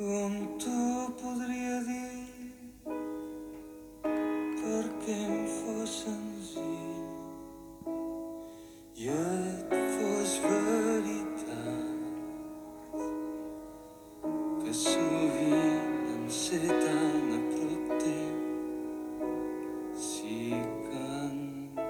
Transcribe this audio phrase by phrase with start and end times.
[0.00, 0.74] Com tu
[1.20, 2.24] podria dir
[4.00, 7.02] perquè em fos senzill
[8.96, 11.92] i et fos veritat
[14.64, 18.38] que sovint em sé tan a prop teu
[20.08, 21.84] si canto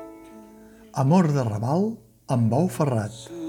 [1.06, 1.92] Amor de Raval
[2.26, 3.39] amb Bou Ferrat.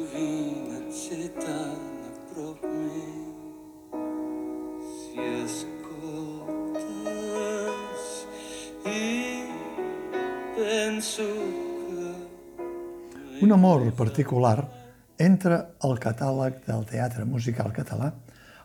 [13.41, 14.67] Un amor particular
[15.17, 18.11] entra al catàleg del teatre musical català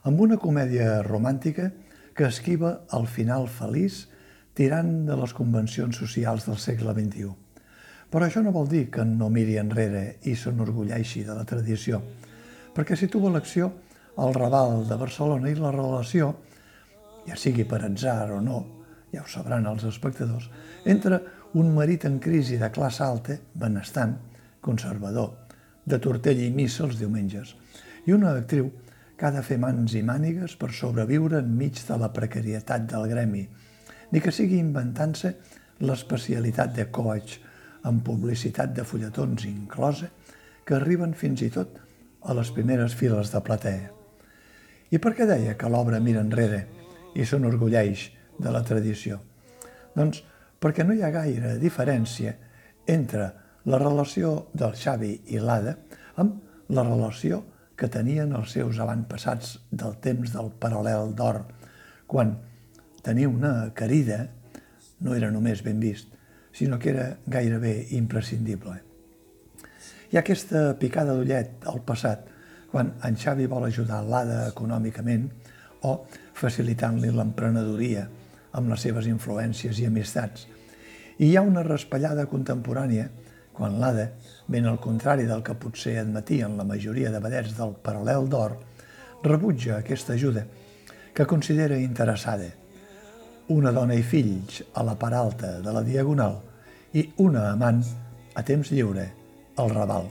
[0.05, 1.71] amb una comèdia romàntica
[2.12, 4.03] que esquiva el final feliç
[4.53, 7.33] tirant de les convencions socials del segle XXI.
[8.12, 12.03] Però això no vol dir que no miri enrere i s'enorgulleixi de la tradició,
[12.77, 13.73] perquè situa l'acció
[14.20, 16.34] al Raval de Barcelona i la relació,
[17.25, 18.62] ja sigui per atzar o no,
[19.09, 20.53] ja ho sabran els espectadors,
[20.84, 21.25] entre
[21.56, 24.19] un marit en crisi de classe alta, benestant,
[24.61, 25.33] conservador,
[25.87, 27.55] de tortell i missa els diumenges,
[28.07, 28.71] i una actriu
[29.17, 33.47] que ha de fer mans i mànigues per sobreviure enmig de la precarietat del gremi,
[34.12, 35.33] ni que sigui inventant-se
[35.81, 37.39] l'especialitat de coach
[37.89, 40.11] amb publicitat de fulletons inclosa
[40.67, 41.79] que arriben fins i tot
[42.27, 43.91] a les primeres files de platea.
[44.91, 46.65] I per què deia que l'obra mira enrere
[47.15, 48.11] i s'enorgulleix
[48.43, 49.21] de la tradició?
[49.97, 50.23] Doncs
[50.61, 52.34] perquè no hi ha gaire diferència
[52.87, 53.31] entre
[53.67, 55.75] la relació del Xavi i l'Ada
[56.22, 57.42] amb la relació
[57.77, 61.42] que tenien els seus avantpassats del temps del paral·lel d'or,
[62.06, 62.37] quan
[63.03, 64.22] tenir una querida
[65.03, 66.09] no era només ben vist,
[66.56, 68.78] sinó que era gairebé imprescindible.
[70.11, 72.25] Hi ha aquesta picada d'ullet al passat,
[72.70, 75.28] quan en Xavi vol ajudar l'Ada econòmicament
[75.84, 75.98] o
[76.39, 78.06] facilitant-li l'emprenedoria
[78.56, 80.47] amb les seves influències i amistats.
[81.19, 83.10] I hi ha una raspallada contemporània
[83.56, 84.11] quan l'Ada,
[84.47, 88.56] ben al contrari del que potser admetien la majoria de vedets del paral·lel d'or,
[89.25, 90.44] rebutja aquesta ajuda
[91.17, 92.50] que considera interessada.
[93.49, 96.39] Una dona i fills a la part alta de la diagonal
[96.93, 97.83] i una amant
[98.37, 99.06] a temps lliure
[99.56, 100.11] al Raval.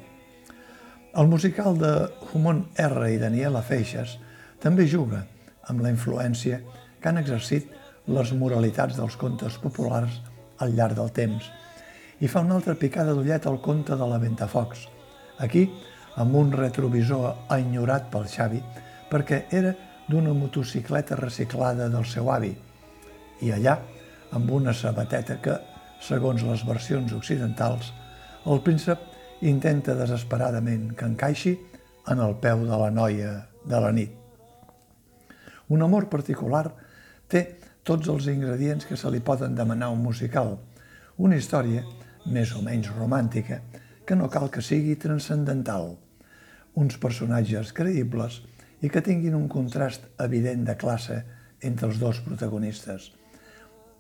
[1.16, 1.92] El musical de
[2.34, 4.18] Humon R i Daniela Feixes
[4.64, 5.22] també juga
[5.70, 6.60] amb la influència
[7.00, 7.70] que han exercit
[8.08, 10.18] les moralitats dels contes populars
[10.62, 11.48] al llarg del temps
[12.20, 14.86] i fa una altra picada d'ullet al conte de la Ventafocs.
[15.44, 15.66] Aquí,
[16.16, 18.62] amb un retrovisor enyorat pel Xavi,
[19.12, 19.74] perquè era
[20.08, 22.54] d'una motocicleta reciclada del seu avi,
[23.42, 23.76] i allà,
[24.32, 25.58] amb una sabateta que,
[26.00, 27.92] segons les versions occidentals,
[28.46, 29.02] el príncep
[29.42, 31.56] intenta desesperadament que encaixi
[32.12, 33.34] en el peu de la noia
[33.66, 34.12] de la nit.
[35.68, 36.70] Un amor particular
[37.28, 40.56] té tots els ingredients que se li poden demanar a un musical,
[41.18, 41.84] una història
[42.26, 43.62] més o menys romàntica,
[44.06, 45.96] que no cal que sigui transcendental,
[46.76, 48.42] uns personatges creïbles
[48.82, 51.22] i que tinguin un contrast evident de classe
[51.62, 53.12] entre els dos protagonistes,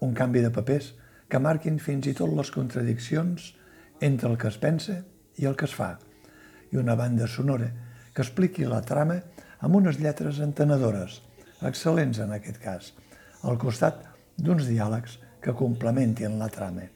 [0.01, 0.91] un canvi de papers
[1.29, 3.53] que marquin fins i tot les contradiccions
[4.01, 4.99] entre el que es pensa
[5.41, 5.95] i el que es fa,
[6.71, 7.71] i una banda sonora
[8.13, 9.21] que expliqui la trama
[9.65, 11.21] amb unes lletres entenedores,
[11.65, 12.91] excel·lents en aquest cas,
[13.43, 14.03] al costat
[14.37, 16.89] d'uns diàlegs que complementin la trama.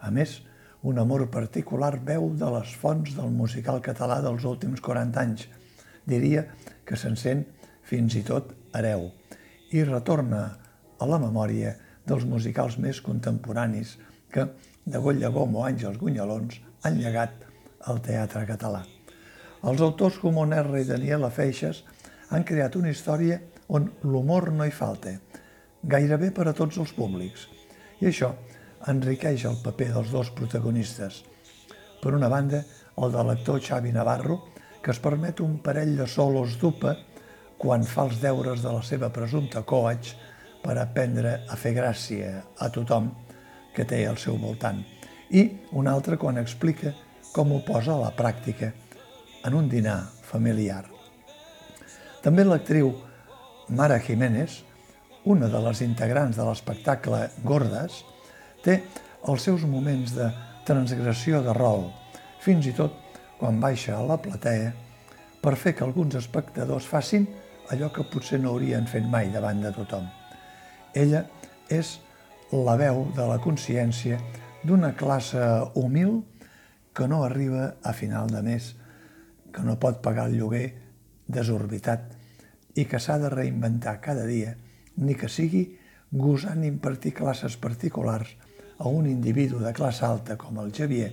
[0.00, 0.40] A més,
[0.86, 5.48] un amor particular veu de les fonts del musical català dels últims 40 anys.
[6.06, 6.44] Diria
[6.86, 7.42] que se'n sent
[7.90, 9.08] fins i tot hereu
[9.74, 10.44] i retorna
[11.02, 11.72] a la memòria
[12.06, 13.96] dels musicals més contemporanis
[14.30, 14.46] que,
[14.86, 17.34] de Golla Gom o Àngels Gunyalons, han llegat
[17.90, 18.84] al teatre català.
[19.66, 21.82] Els autors com Onerra i Daniela Feixes
[22.30, 23.40] han creat una història
[23.74, 25.16] on l'humor no hi falta,
[25.82, 27.48] gairebé per a tots els públics.
[27.98, 28.36] I això
[28.90, 31.22] enriqueix el paper dels dos protagonistes.
[32.02, 32.62] Per una banda,
[32.96, 34.40] el de l'actor Xavi Navarro,
[34.82, 36.94] que es permet un parell de solos d'upa
[37.58, 40.12] quan fa els deures de la seva presumpta coach
[40.62, 43.10] per aprendre a fer gràcia a tothom
[43.74, 44.82] que té al seu voltant.
[45.30, 45.42] I
[45.74, 46.94] un altre quan explica
[47.34, 48.70] com ho posa a la pràctica
[49.44, 50.84] en un dinar familiar.
[52.22, 52.92] També l'actriu
[53.68, 54.62] Mara Jiménez,
[55.26, 58.04] una de les integrants de l'espectacle Gordes,
[58.64, 58.80] té
[59.26, 60.30] els seus moments de
[60.66, 61.88] transgressió de rol,
[62.42, 62.94] fins i tot
[63.38, 64.72] quan baixa a la platea
[65.42, 67.26] per fer que alguns espectadors facin
[67.70, 70.06] allò que potser no haurien fet mai davant de tothom.
[70.94, 71.24] Ella
[71.70, 71.96] és
[72.52, 74.18] la veu de la consciència
[74.66, 75.42] d'una classe
[75.74, 76.20] humil
[76.96, 78.74] que no arriba a final de mes,
[79.52, 80.66] que no pot pagar el lloguer
[81.26, 82.14] desorbitat
[82.76, 84.54] i que s'ha de reinventar cada dia,
[84.96, 85.66] ni que sigui
[86.10, 88.36] gosant impartir classes particulars
[88.78, 91.12] a un individu de classe alta com el Xavier,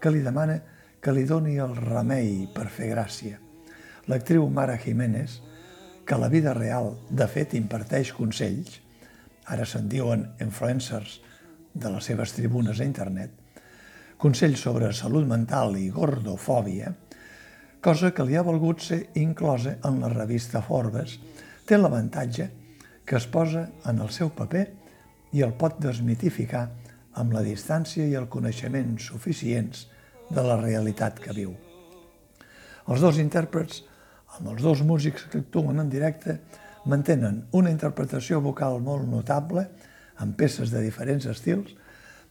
[0.00, 0.58] que li demana
[1.00, 3.38] que li doni el remei per fer gràcia.
[4.10, 5.40] L'actriu Mara Jiménez,
[6.06, 8.80] que a la vida real de fet imparteix consells,
[9.46, 11.20] ara se'n diuen influencers
[11.74, 13.30] de les seves tribunes a internet,
[14.18, 16.92] consells sobre salut mental i gordofòbia,
[17.82, 21.18] cosa que li ha volgut ser inclosa en la revista Forbes,
[21.66, 22.48] té l'avantatge
[23.06, 24.64] que es posa en el seu paper
[25.38, 26.64] i el pot desmitificar
[27.16, 29.86] amb la distància i el coneixement suficients
[30.28, 31.54] de la realitat que viu.
[32.86, 33.82] Els dos intèrprets,
[34.36, 36.38] amb els dos músics que actuen en directe,
[36.86, 39.66] mantenen una interpretació vocal molt notable,
[40.22, 41.72] amb peces de diferents estils,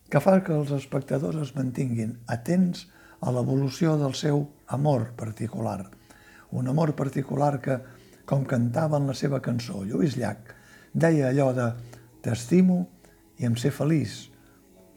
[0.09, 2.85] que fa que els espectadors es mantinguin atents
[3.25, 4.45] a l'evolució del seu
[4.77, 5.81] amor particular.
[6.51, 7.79] Un amor particular que,
[8.25, 10.53] com cantava en la seva cançó Lluís Llach,
[10.93, 11.67] deia allò de
[12.21, 12.79] «T'estimo
[13.41, 14.34] i em sé feliç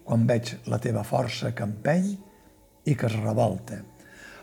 [0.08, 2.14] quan veig la teva força que empeny
[2.88, 3.82] i que es revolta».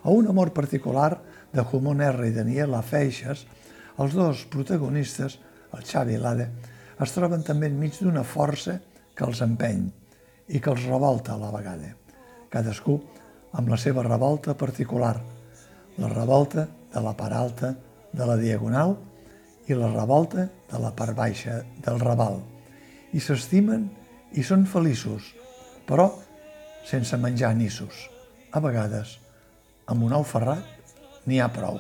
[0.06, 1.18] A un amor particular
[1.52, 2.28] de Jumon R.
[2.30, 3.48] i Daniela Feixes,
[3.98, 5.40] els dos protagonistes,
[5.74, 6.46] el Xavi i l'Ade,
[7.02, 8.78] es troben també enmig d'una força
[9.16, 9.88] que els empeny
[10.48, 11.96] i que els revolta a la vegada.
[12.54, 13.00] Cadascú
[13.58, 15.16] amb la seva revolta particular,
[15.98, 17.74] la revolta de la part alta
[18.14, 18.96] de la diagonal
[19.68, 22.42] i la revolta de la part baixa del raval.
[23.16, 23.88] I s'estimen
[24.36, 25.32] i són feliços,
[25.90, 26.10] però
[26.86, 28.08] sense menjar nissos.
[28.56, 29.18] A vegades,
[29.90, 31.80] amb un ou ferrat n'hi ha prou.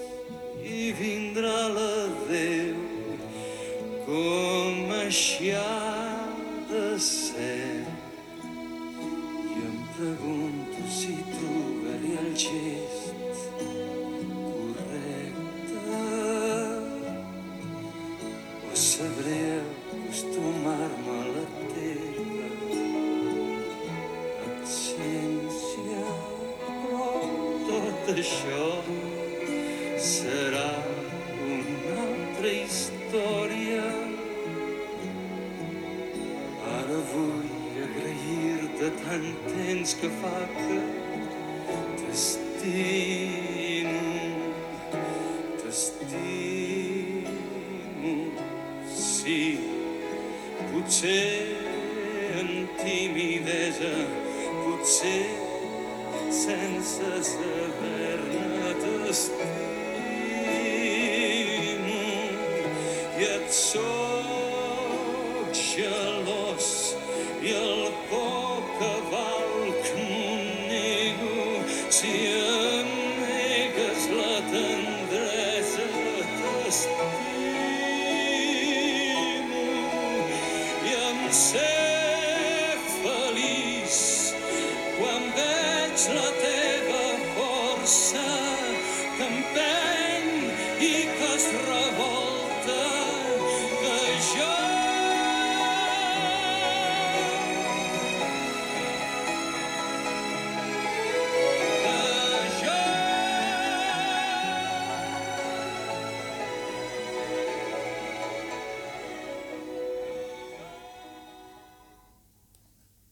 [0.66, 2.80] i vindrà l'adeu
[4.08, 5.52] com així
[30.08, 30.72] serà
[31.48, 33.86] una altra història.
[36.78, 37.52] Ara vull
[37.86, 40.78] agrair-te tant temps que fa que
[42.02, 44.06] t'estimo,
[45.64, 47.34] t'estimo,
[49.04, 49.42] sí,
[50.70, 51.30] potser
[52.42, 53.96] amb timidesa,
[54.66, 55.24] potser
[56.44, 58.47] sense saber-ne
[59.08, 59.48] t'estimo
[63.20, 66.96] i et soc gelós
[67.42, 68.96] i el poc que
[70.68, 72.88] nego si em
[73.22, 75.88] negues la tendresa
[76.38, 77.26] t'estimo
[80.92, 81.20] i em